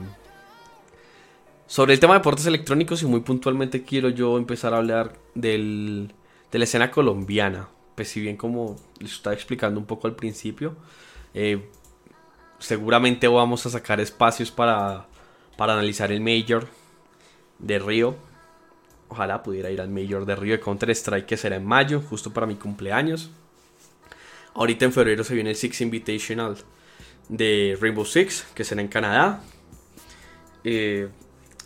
[1.65, 6.11] Sobre el tema de deportes electrónicos y muy puntualmente quiero yo empezar a hablar del,
[6.55, 7.67] de la escena colombiana.
[7.95, 10.77] Pues si bien como les estaba explicando un poco al principio,
[11.33, 11.69] eh,
[12.59, 15.05] seguramente vamos a sacar espacios para,
[15.57, 16.69] para analizar el Major
[17.59, 18.15] de Río.
[19.09, 22.31] Ojalá pudiera ir al Major de Río de Counter Strike que será en mayo, justo
[22.31, 23.31] para mi cumpleaños.
[24.53, 26.55] Ahorita en febrero se viene el Six Invitational
[27.27, 29.41] de Rainbow Six, que será en Canadá.
[30.63, 31.09] Eh,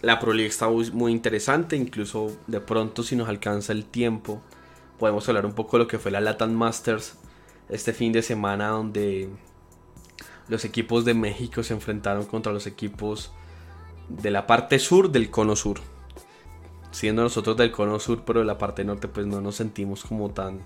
[0.02, 4.42] la Pro League está muy, interesante, incluso de pronto si nos alcanza el tiempo,
[5.00, 7.18] podemos hablar un poco de lo que fue la Latin Masters
[7.70, 9.30] este fin de semana donde
[10.48, 13.32] los equipos de México se enfrentaron contra los equipos
[14.10, 15.80] de la parte sur del cono sur.
[16.92, 20.32] Siendo nosotros del cono sur, pero de la parte norte, pues no nos sentimos como
[20.32, 20.62] tan,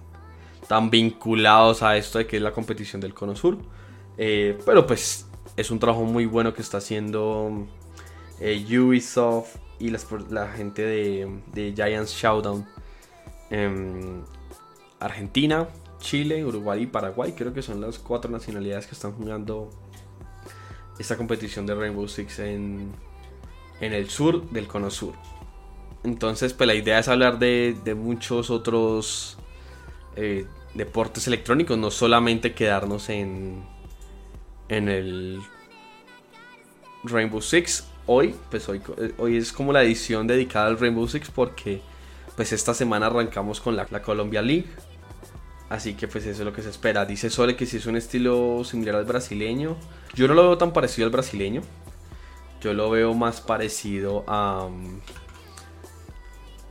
[0.67, 3.57] tan vinculados a esto de que es la competición del cono sur.
[4.17, 7.67] Eh, pero pues es un trabajo muy bueno que está haciendo
[8.39, 12.65] eh, Ubisoft y la gente de, Giants Showdown.
[14.99, 15.67] Argentina,
[15.99, 17.33] Chile, Uruguay y Paraguay.
[17.33, 19.69] Creo que son las cuatro nacionalidades que están jugando
[20.99, 22.91] esta competición de Rainbow Six en,
[23.79, 25.13] en el sur del cono sur.
[26.03, 29.37] Entonces, pues la idea es hablar de, muchos otros
[30.15, 33.63] eh, deportes electrónicos, no solamente quedarnos en,
[34.67, 35.41] en el
[37.03, 37.87] Rainbow Six.
[38.05, 38.81] Hoy, pues hoy,
[39.17, 41.81] hoy es como la edición dedicada al Rainbow Six porque
[42.35, 44.67] pues esta semana arrancamos con la, la Colombia League.
[45.69, 47.05] Así que pues eso es lo que se espera.
[47.05, 49.75] Dice Sole que si es un estilo similar al brasileño.
[50.13, 51.61] Yo no lo veo tan parecido al brasileño.
[52.61, 54.69] Yo lo veo más parecido a,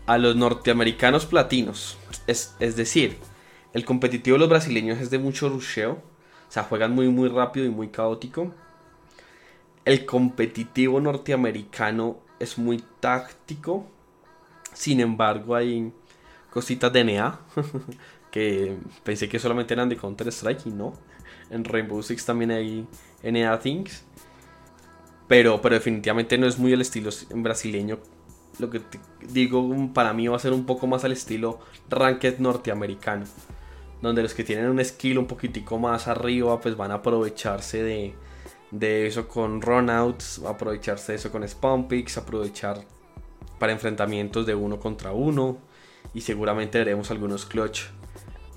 [0.06, 1.98] a los norteamericanos platinos.
[2.26, 3.18] Es, es decir,
[3.72, 5.92] el competitivo de los brasileños es de mucho rusheo.
[5.92, 8.54] O sea, juegan muy muy rápido y muy caótico.
[9.84, 13.86] El competitivo norteamericano es muy táctico.
[14.72, 15.92] Sin embargo, hay
[16.50, 17.40] cositas de NA.
[18.32, 20.94] que pensé que solamente eran de Counter Strike y no.
[21.50, 22.86] En Rainbow Six también hay
[23.22, 24.04] NA Things.
[25.28, 27.98] Pero, pero definitivamente no es muy el estilo brasileño.
[28.58, 28.80] Lo que
[29.28, 33.26] digo para mí va a ser un poco más al estilo Ranked norteamericano.
[34.00, 38.14] Donde los que tienen un skill un poquitico más arriba pues van a aprovecharse de,
[38.70, 42.84] de eso con runouts, aprovecharse de eso con spawn picks, aprovechar
[43.58, 45.58] para enfrentamientos de uno contra uno
[46.14, 47.84] y seguramente veremos algunos clutch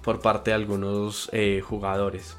[0.03, 2.37] por parte de algunos eh, jugadores.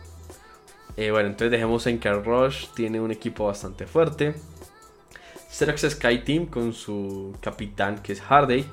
[0.96, 4.34] Eh, bueno, entonces dejemos en que Rush tiene un equipo bastante fuerte.
[5.50, 8.66] Xerox Sky Team con su capitán que es Hardy,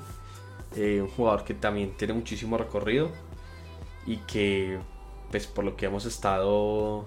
[0.76, 3.12] eh, un jugador que también tiene muchísimo recorrido
[4.06, 4.80] y que,
[5.32, 7.06] pues por lo que hemos estado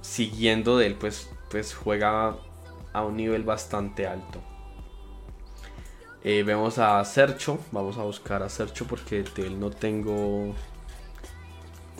[0.00, 2.36] siguiendo de él, pues, pues juega
[2.92, 4.40] a un nivel bastante alto.
[6.30, 10.54] Eh, vemos a Sercho, vamos a buscar a Sercho porque de él no tengo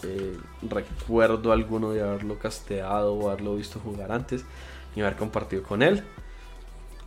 [0.03, 4.45] eh, recuerdo alguno de haberlo casteado o haberlo visto jugar antes
[4.95, 6.05] ni haber compartido con él.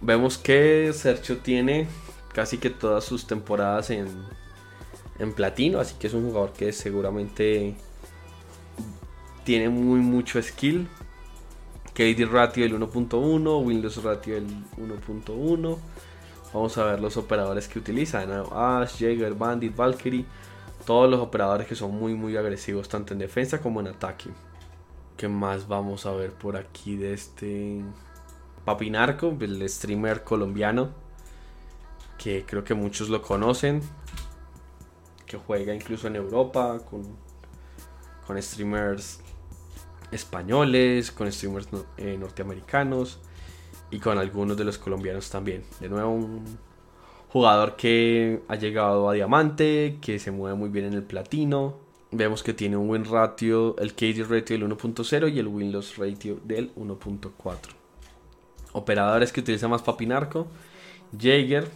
[0.02, 1.88] Vemos que Sercho tiene
[2.34, 4.08] casi que todas sus temporadas en,
[5.20, 7.76] en platino, así que es un jugador que seguramente
[9.44, 10.88] tiene muy mucho skill.
[11.94, 15.78] KD ratio del 1.1, Windows ratio del 1.1.
[16.54, 18.30] Vamos a ver los operadores que utilizan.
[18.54, 20.26] Ash, Jaeger, Bandit, Valkyrie.
[20.86, 24.30] Todos los operadores que son muy muy agresivos tanto en defensa como en ataque.
[25.16, 27.82] ¿Qué más vamos a ver por aquí de este
[28.66, 30.90] Papinarco, el streamer colombiano?
[32.18, 33.82] Que creo que muchos lo conocen.
[35.26, 37.04] Que juega incluso en Europa con,
[38.28, 39.22] con streamers
[40.12, 43.20] españoles, con streamers eh, norteamericanos
[43.92, 45.64] y con algunos de los colombianos también.
[45.80, 46.58] De nuevo un
[47.30, 51.76] jugador que ha llegado a diamante, que se mueve muy bien en el platino.
[52.12, 55.98] Vemos que tiene un win ratio, el KD ratio del 1.0 y el win loss
[55.98, 57.58] ratio del 1.4.
[58.74, 60.48] Operadores que utiliza más Papinarco,
[61.18, 61.70] Jaeger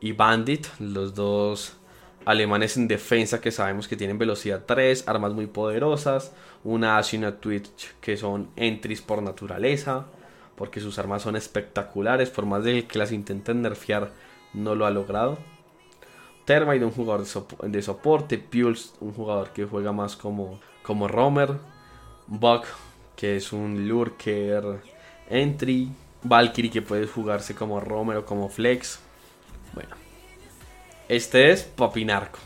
[0.00, 1.76] y Bandit, los dos
[2.24, 7.18] alemanes en defensa que sabemos que tienen velocidad 3, armas muy poderosas, una Ash y
[7.18, 10.06] una Twitch que son entries por naturaleza,
[10.56, 14.12] porque sus armas son espectaculares, por más de que las intenten nerfear,
[14.52, 15.38] no lo ha logrado.
[16.44, 17.26] Termite, un jugador
[17.62, 21.52] de, soporte, Pulse, un jugador que juega más como, como Romer,
[22.26, 22.66] Buck,
[23.16, 24.80] que es un lurker
[25.28, 25.90] entry,
[26.22, 29.00] Valkyrie, que puede jugarse como Romer o como Flex.
[29.72, 29.96] Bueno,
[31.08, 32.38] este es Papinarco.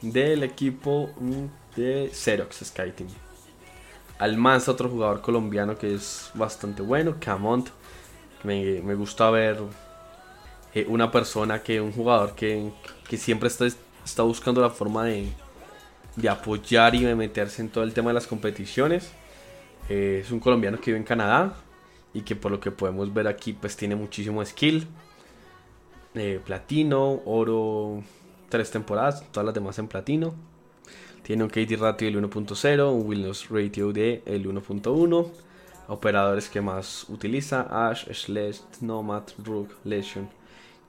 [0.00, 1.10] Del equipo
[1.76, 2.92] de Xerox Sky
[4.22, 7.16] Almanza, otro jugador colombiano que es bastante bueno.
[7.18, 7.68] Camont,
[8.44, 9.58] Me, gusta ver
[10.74, 12.70] eh, una persona que, un jugador que,
[13.08, 13.66] que siempre está,
[14.04, 15.28] está buscando la forma de,
[16.14, 19.10] de apoyar y de meterse en todo el tema de las competiciones.
[19.88, 21.54] Eh, es un colombiano que vive en Canadá
[22.14, 24.86] y que por lo que podemos ver aquí pues tiene muchísimo skill.
[26.14, 28.02] Eh, platino, oro,
[28.48, 30.51] tres temporadas, todas las demás en platino.
[31.22, 35.28] Tiene un KD ratio del 1.0, un Windows ratio de el 1.1.
[35.88, 40.28] Operadores que más utiliza, Ash, Slash, Nomad, Rook, Legion,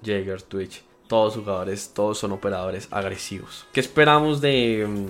[0.01, 0.83] Jaeger, Twitch.
[1.07, 3.67] Todos jugadores, todos son operadores agresivos.
[3.71, 5.07] ¿Qué esperamos de,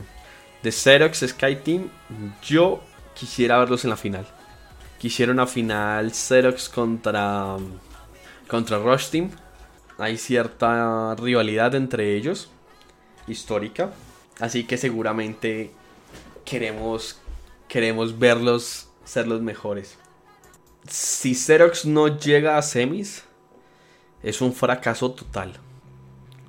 [0.61, 1.89] de Xerox Sky Team?
[2.41, 2.81] Yo
[3.13, 4.27] quisiera verlos en la final.
[4.99, 7.57] Quisiera una final Xerox contra,
[8.47, 9.29] contra Rush Team.
[9.97, 12.49] Hay cierta rivalidad entre ellos,
[13.27, 13.91] histórica.
[14.39, 15.71] Así que seguramente
[16.45, 17.19] queremos,
[17.67, 19.97] queremos verlos ser los mejores.
[20.87, 23.23] Si Xerox no llega a semis,
[24.21, 25.53] es un fracaso total.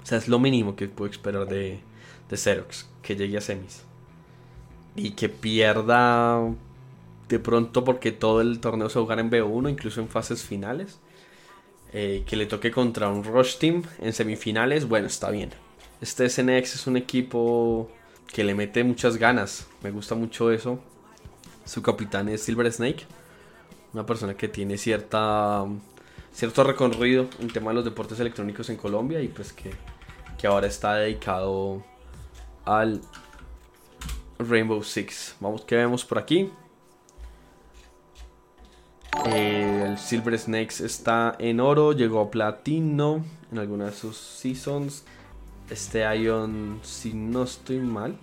[0.02, 1.80] O sea, es lo mínimo que puedo esperar de,
[2.28, 3.82] de Xerox, que llegue a semis.
[4.96, 6.40] Y que pierda
[7.28, 10.98] de pronto porque todo el torneo se jugará en B1, incluso en fases finales.
[11.92, 15.50] Eh, que le toque contra un Rush Team en semifinales, bueno, está bien.
[16.00, 17.90] Este SNX es un equipo
[18.32, 20.78] que le mete muchas ganas, me gusta mucho eso.
[21.64, 23.06] Su capitán es Silver Snake,
[23.92, 25.66] una persona que tiene cierta
[26.32, 29.70] cierto recorrido en tema de los deportes electrónicos en Colombia y pues que,
[30.36, 31.84] que ahora está dedicado
[32.64, 33.00] al
[34.38, 35.36] Rainbow Six.
[35.40, 36.50] Vamos, ¿qué vemos por aquí?
[39.26, 45.04] Eh, el Silver Snakes está en oro, llegó a platino en alguna de sus seasons.
[45.70, 48.18] Este Ion, si no estoy mal,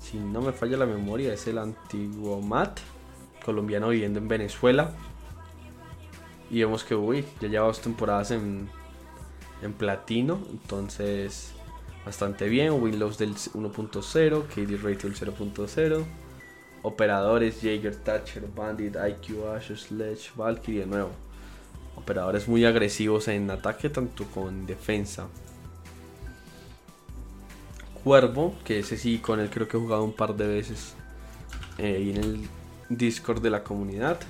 [0.00, 2.80] si no me falla la memoria, es el antiguo Matt,
[3.44, 4.92] colombiano viviendo en Venezuela.
[6.50, 8.68] Y vemos que, uy, ya lleva dos temporadas en,
[9.62, 11.52] en platino, entonces
[12.04, 12.80] bastante bien.
[12.80, 16.04] Windows del 1.0, KD Ratio del 0.0.
[16.82, 21.10] Operadores Jaeger, Thatcher, Bandit, IQ, Ash, Sledge, Valkyrie de nuevo.
[21.96, 25.26] Operadores muy agresivos en ataque, tanto como en defensa.
[28.06, 30.94] Cuervo, que ese sí, con él creo que he jugado un par de veces
[31.76, 32.48] eh, y en el
[32.88, 34.20] Discord de la comunidad.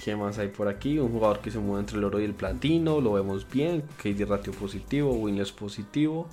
[0.00, 1.00] ¿Qué más hay por aquí?
[1.00, 3.82] Un jugador que se mueve entre el oro y el platino, lo vemos bien.
[4.00, 6.28] KD ratio positivo, Winless positivo.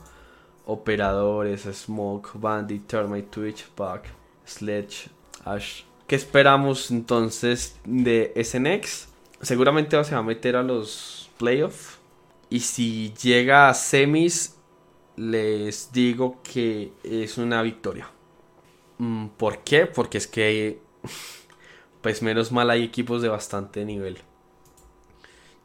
[0.68, 4.02] Operadores, Smoke, Bandit, Termite, Twitch, Bug,
[4.46, 5.10] Sledge,
[5.44, 5.82] Ash.
[6.06, 9.08] ¿Qué esperamos entonces de SNX?
[9.42, 11.98] Seguramente se va a meter a los playoffs.
[12.52, 14.56] Y si llega a semis,
[15.16, 18.10] les digo que es una victoria.
[18.98, 19.86] Mm, ¿Por qué?
[19.86, 20.80] Porque es que,
[22.02, 24.20] pues menos mal hay equipos de bastante nivel.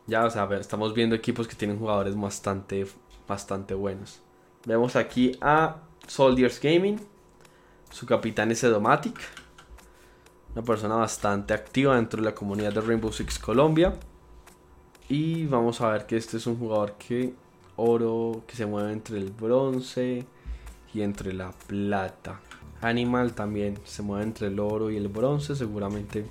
[0.06, 2.86] Ya, o sea, estamos viendo equipos que tienen jugadores bastante,
[3.28, 4.20] bastante buenos.
[4.66, 7.00] Vemos aquí a Soldiers Gaming.
[7.90, 9.20] Su capitán es Edomatic
[10.54, 13.94] una persona bastante activa dentro de la comunidad de Rainbow Six Colombia.
[15.08, 17.34] Y vamos a ver que este es un jugador que
[17.80, 20.26] oro, que se mueve entre el bronce
[20.92, 22.40] y entre la plata.
[22.80, 26.24] Animal también se mueve entre el oro y el bronce, seguramente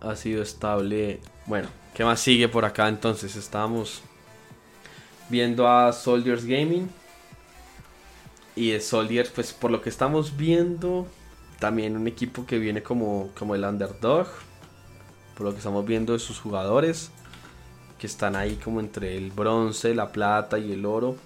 [0.00, 1.20] ha sido estable.
[1.46, 3.36] Bueno, ¿qué más sigue por acá entonces?
[3.36, 4.02] Estamos
[5.28, 6.88] viendo a Soldiers Gaming.
[8.56, 11.06] Y de Soldiers, pues por lo que estamos viendo,
[11.60, 14.26] también un equipo que viene como, como el underdog.
[15.36, 17.12] Por lo que estamos viendo de sus jugadores.
[17.98, 21.16] Que están ahí como entre el bronce, la plata y el oro.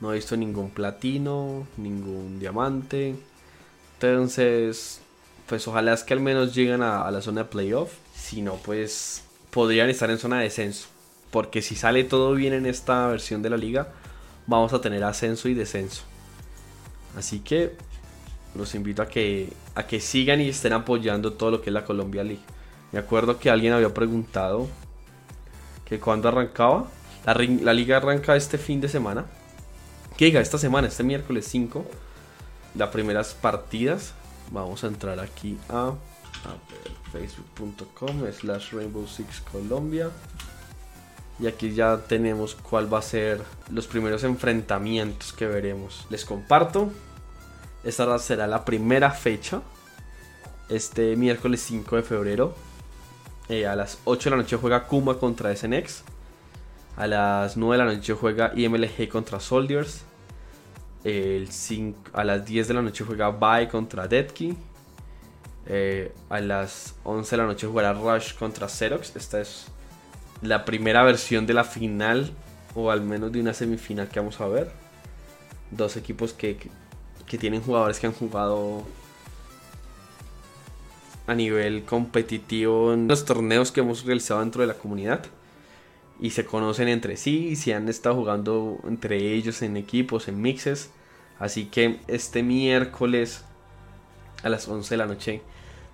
[0.00, 3.14] No he visto ningún platino, ningún diamante.
[3.94, 5.00] Entonces,
[5.46, 7.92] pues ojalá es que al menos lleguen a, la zona de playoff.
[8.14, 10.88] Si no, pues podrían estar en zona de descenso.
[11.30, 13.88] Porque si sale todo bien en esta versión de la liga,
[14.46, 16.02] vamos a tener ascenso y descenso.
[17.16, 17.76] Así que
[18.54, 21.84] los invito a que, a que sigan y estén apoyando todo lo que es la
[21.84, 22.42] Colombia League.
[22.92, 24.68] Me acuerdo que alguien había preguntado
[25.84, 26.88] que cuando arrancaba.
[27.24, 29.24] La, liga arranca este fin de semana.
[30.16, 31.84] Que diga, esta semana, este miércoles 5.
[32.74, 34.14] Las primeras partidas.
[34.50, 35.94] Vamos a entrar aquí a,
[37.12, 40.10] facebook.com slash Rainbow Six Colombia.
[41.40, 46.06] Y aquí ya tenemos cuál va a ser los primeros enfrentamientos que veremos.
[46.10, 46.92] Les comparto
[47.84, 49.60] esta será la primera fecha.
[50.68, 52.54] Este miércoles 5 de febrero.
[53.48, 56.02] Eh, a las 8 de la noche juega Kuma contra SNX.
[56.96, 60.02] A las 9 de la noche juega IMLG contra Soldiers.
[61.02, 64.56] El 5, a las 10 de la noche juega Bai contra Deadkey.
[65.66, 69.14] Eh, a las 11 de la noche jugará Rush contra Xerox.
[69.16, 69.66] Esta es
[70.40, 72.32] la primera versión de la final,
[72.74, 74.70] o al menos de una semifinal que vamos a ver.
[75.70, 76.56] Dos equipos que,
[77.26, 78.84] que tienen jugadores que han jugado
[81.26, 85.24] a nivel competitivo en los torneos que hemos realizado dentro de la comunidad
[86.20, 90.40] y se conocen entre sí y se han estado jugando entre ellos en equipos, en
[90.40, 90.90] mixes.
[91.38, 93.44] Así que este miércoles
[94.42, 95.42] a las 11 de la noche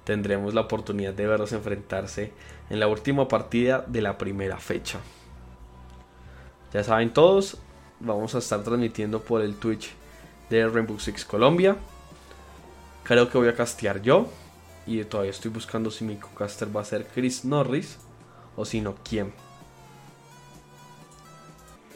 [0.04, 2.32] tendremos la oportunidad de verlos enfrentarse
[2.68, 5.00] en la última partida de la primera fecha.
[6.72, 7.58] Ya saben todos,
[7.98, 9.90] vamos a estar transmitiendo por el Twitch
[10.50, 11.76] de Rainbow Six Colombia.
[13.04, 14.28] Creo que voy a castear yo.
[14.90, 17.96] Y todavía estoy buscando si mi co-caster va a ser Chris Norris
[18.56, 19.32] o si no, quién.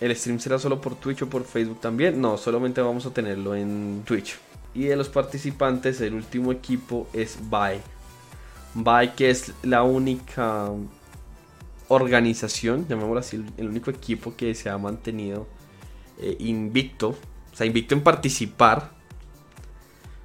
[0.01, 2.21] ¿El stream será solo por Twitch o por Facebook también?
[2.21, 4.39] No, solamente vamos a tenerlo en Twitch.
[4.75, 7.81] Y de los participantes, el último equipo es Bye.
[8.75, 10.71] Bye, que es la única
[11.89, 15.49] organización, llamémoslo así, el único equipo que se ha mantenido
[16.21, 17.09] eh, invicto.
[17.53, 18.94] O sea, invicto en participar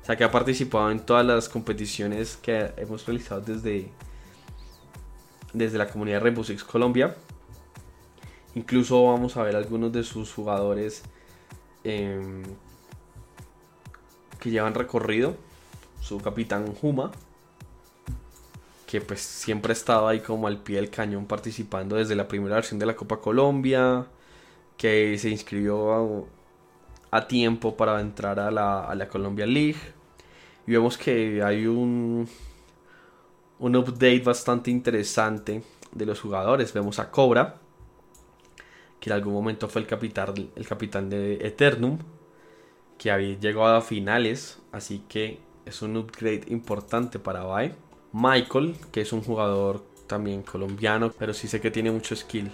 [0.09, 3.91] sea, que ha participado en todas las competiciones que hemos realizado desde,
[5.53, 7.15] desde la comunidad Rainbow Six Colombia.
[8.55, 11.03] Incluso vamos a ver algunos de sus jugadores
[11.83, 12.41] em,
[14.39, 15.35] que llevan recorrido.
[16.01, 17.11] Su capitán Juma,
[18.87, 22.55] que pues siempre ha estado ahí como al pie del cañón participando desde la primera
[22.55, 24.07] versión de la Copa Colombia,
[24.75, 26.25] que se inscribió
[27.11, 29.98] a, tiempo para entrar a la, a la Colombia League
[30.67, 32.27] y vemos que hay un,
[33.59, 36.73] un update bastante interesante de los jugadores.
[36.73, 37.57] Vemos a Cobra,
[38.99, 41.99] que en algún momento fue el capitán, el capitán de Eternum,
[42.97, 47.75] que había llegado a finales, así que es un upgrade importante para Bai.
[48.11, 52.51] Michael, que es un jugador también colombiano, pero sí sé que tiene mucho skill.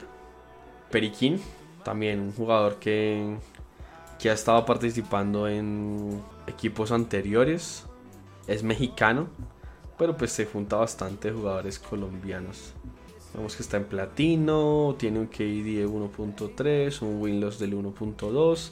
[0.92, 1.42] Periquín,
[1.84, 3.38] también un jugador que,
[4.20, 7.86] que ha estado participando en equipos anteriores
[8.48, 9.28] es mexicano,
[9.98, 12.74] pero pues se junta bastante jugadores colombianos.
[13.34, 18.72] Vemos que está en platino, tiene un KD de 1.3, un Winloss del 1.2.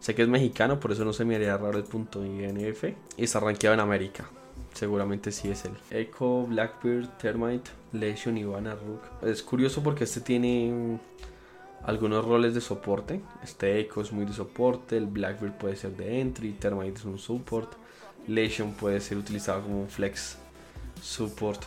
[0.00, 2.84] Sé que es mexicano, por eso no se me haría raro el punto INF.
[3.16, 4.28] Y está rankeado en América.
[4.74, 5.72] Seguramente sí es él.
[5.90, 9.02] Echo, Blackbeard, Termite, Lesion y Rook.
[9.22, 10.98] Es curioso porque este tiene
[11.84, 13.20] algunos roles de soporte.
[13.42, 17.18] Este Echo es muy de soporte, el Blackbeard puede ser de entry, Termite es un
[17.18, 17.81] support.
[18.26, 20.36] Lesion puede ser utilizado como un flex
[21.02, 21.62] support.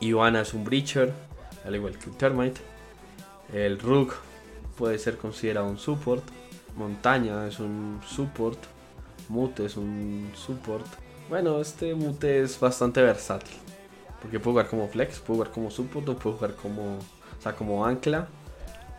[0.00, 1.12] Ivana es un breacher,
[1.64, 2.60] al igual que el Termite.
[3.52, 4.14] El Rook
[4.76, 6.24] puede ser considerado un support.
[6.76, 8.58] Montaña es un support.
[9.28, 10.86] Mute es un support.
[11.28, 13.56] Bueno, este Mute es bastante versátil.
[14.20, 17.54] Porque puede jugar como flex, puede jugar como support o puede jugar como, o sea,
[17.54, 18.28] como ancla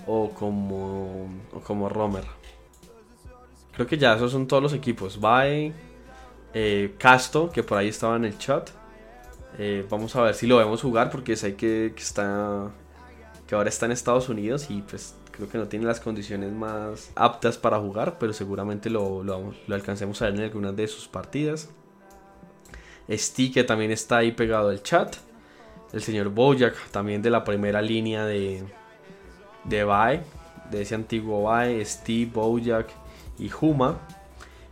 [0.08, 2.26] o como, o como roamer.
[3.74, 5.20] Creo que ya esos son todos los equipos.
[5.20, 5.74] Bye.
[6.58, 8.70] Eh, Casto, que por ahí estaba en el chat.
[9.58, 12.72] Eh, vamos a ver si lo vemos jugar porque sé que, está
[13.46, 17.12] que ahora está en Estados Unidos y pues creo que no tiene las condiciones más
[17.16, 21.70] aptas para jugar, pero seguramente lo, lo, alcancemos a ver en algunas de sus partidas.
[23.10, 25.18] Sti que también está ahí pegado al chat.
[25.92, 28.64] El señor Bojack también de la primera línea de,
[29.66, 30.22] de Bai,
[30.72, 32.88] de ese antiguo Bai, Steve, Bojack
[33.38, 34.00] y Huma.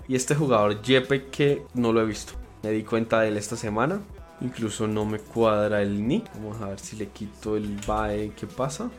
[0.08, 2.34] Y este jugador Jepe que no lo he visto.
[2.62, 4.02] Me di cuenta de él esta semana.
[4.42, 6.30] Incluso no me cuadra el nick.
[6.36, 8.34] Vamos a ver si le quito el bye.
[8.36, 8.90] ¿Qué pasa?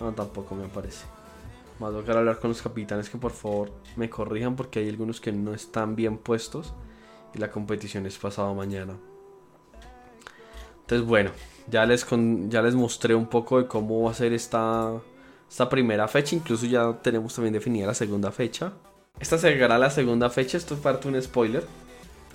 [0.00, 1.04] No, tampoco me aparece.
[1.78, 5.20] Más a tocar hablar con los capitanes que por favor me corrijan porque hay algunos
[5.20, 6.72] que no están bien puestos.
[7.34, 8.94] Y la competición es pasado mañana.
[10.80, 11.30] Entonces bueno,
[11.68, 12.06] ya les,
[12.48, 14.92] ya les mostré un poco de cómo va a ser esta,
[15.50, 16.34] esta primera fecha.
[16.34, 18.72] Incluso ya tenemos también definida la segunda fecha.
[19.18, 21.64] Esta será la segunda fecha, esto es parte un spoiler,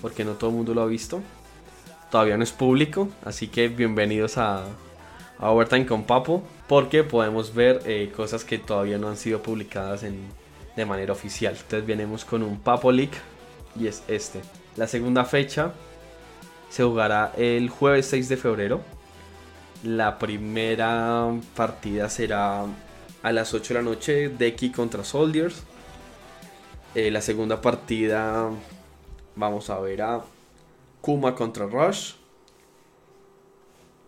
[0.01, 1.21] porque no todo el mundo lo ha visto.
[2.09, 4.65] Todavía no es público, así que bienvenidos a,
[5.37, 10.01] a Overtime con Papo, porque podemos ver eh, cosas que todavía no han sido publicadas
[10.01, 10.21] en,
[10.75, 11.53] de manera oficial.
[11.55, 13.11] Entonces venimos con un Papo Leak
[13.79, 14.41] y es este.
[14.75, 15.73] La segunda fecha
[16.71, 18.81] se jugará el jueves 6 de febrero.
[19.83, 22.65] La primera partida será
[23.21, 25.63] a las 8 de la noche, Deki contra Soldiers.
[26.93, 28.49] Eh, la segunda partida
[29.37, 30.25] vamos a ver a
[30.99, 32.15] Kuma contra Rush.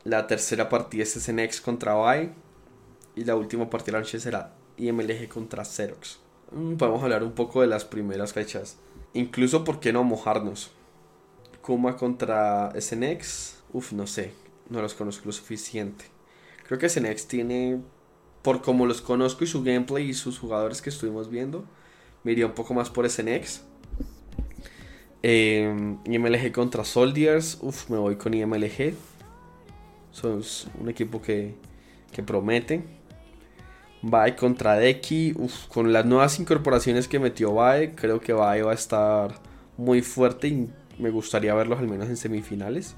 [0.04, 2.34] La tercera partida es SNX contra Bai.
[3.16, 6.20] Y la última partida de la noche será IMLG contra Xerox.
[6.52, 8.78] Mm, podemos hablar un poco de las primeras fechas.
[9.14, 10.72] Incluso, ¿por qué no mojarnos?
[11.62, 13.60] Kuma contra SNX.
[13.72, 14.34] Uf, no sé.
[14.70, 16.04] No los conozco lo suficiente.
[16.68, 17.80] Creo que SNX tiene.
[18.42, 21.64] Por como los conozco y su gameplay y sus jugadores que estuvimos viendo.
[22.24, 23.62] Me iría un poco más por SNX.
[25.22, 27.58] Eh, IMLG contra Soldiers.
[27.62, 28.94] Uf, me voy con IMLG.
[30.12, 30.42] Son
[30.80, 31.56] un equipo que,
[32.12, 32.84] que promete.
[34.02, 35.34] Bae contra Deki.
[35.38, 39.40] Uf, con las nuevas incorporaciones que metió Bae, creo que Bae va a estar
[39.78, 40.70] muy fuerte y
[41.00, 42.96] me gustaría verlos al menos en semifinales.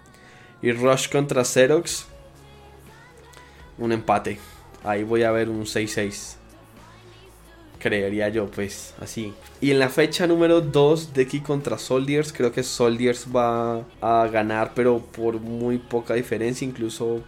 [0.61, 2.07] Y Rush contra Xerox.
[3.77, 4.39] Un empate.
[4.83, 6.37] Ahí voy a ver un 6-6
[7.85, 9.31] creería yo, pues así.
[9.61, 14.71] Y en la fecha número 2, Deki contra Soldiers, creo que Soldiers va a ganar,
[14.73, 17.21] pero por muy poca diferencia, incluso...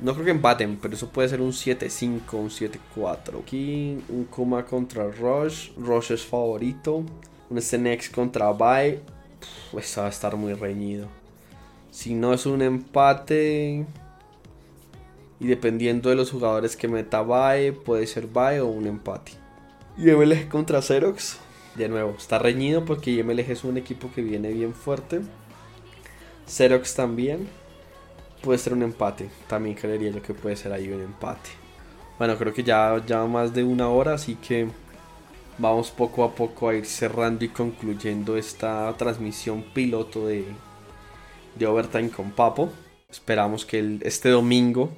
[0.00, 3.42] No creo que empaten, pero eso puede ser un 7-5, un 7-4.
[3.42, 7.04] Aquí un Kuma contra Rush, Rush es favorito.
[7.50, 9.00] Un SNX contra Bai,
[9.70, 11.08] pues va a estar muy reñido.
[11.90, 13.84] Si no es un empate,
[15.40, 19.32] y dependiendo de los jugadores que meta Bae, puede ser Bae o un empate.
[20.00, 21.38] Y contra Xerox.
[21.74, 25.22] De nuevo, está reñido porque YMLG es un equipo que viene bien fuerte.
[26.46, 27.48] Xerox también.
[28.40, 29.28] Puede ser un empate.
[29.48, 31.50] También creería yo que puede ser ahí un empate.
[32.16, 34.68] Bueno, creo que ya, ya más de una hora, así que
[35.58, 40.44] vamos poco a poco a ir cerrando y concluyendo esta transmisión piloto de,
[41.56, 42.70] de Overtime con Papo.
[43.10, 44.90] Esperamos que este domingo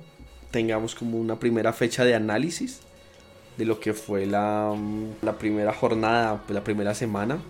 [0.50, 2.82] tengamos como una primera fecha de análisis
[3.60, 7.42] de lo que fue la, mm, la primera jornada, la primera semana.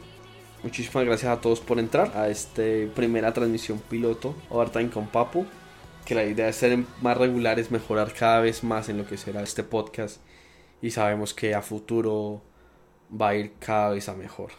[0.64, 2.62] Muchísimas gracias a todos por entrar a esta
[2.96, 5.46] primera transmisión piloto Overtime con Papu.
[6.04, 9.40] Que la idea es ser más regulares, mejorar cada vez más en lo que será
[9.42, 10.20] este podcast.
[10.82, 12.42] Y sabemos que a futuro
[13.08, 14.50] va a ir cada vez a mejor.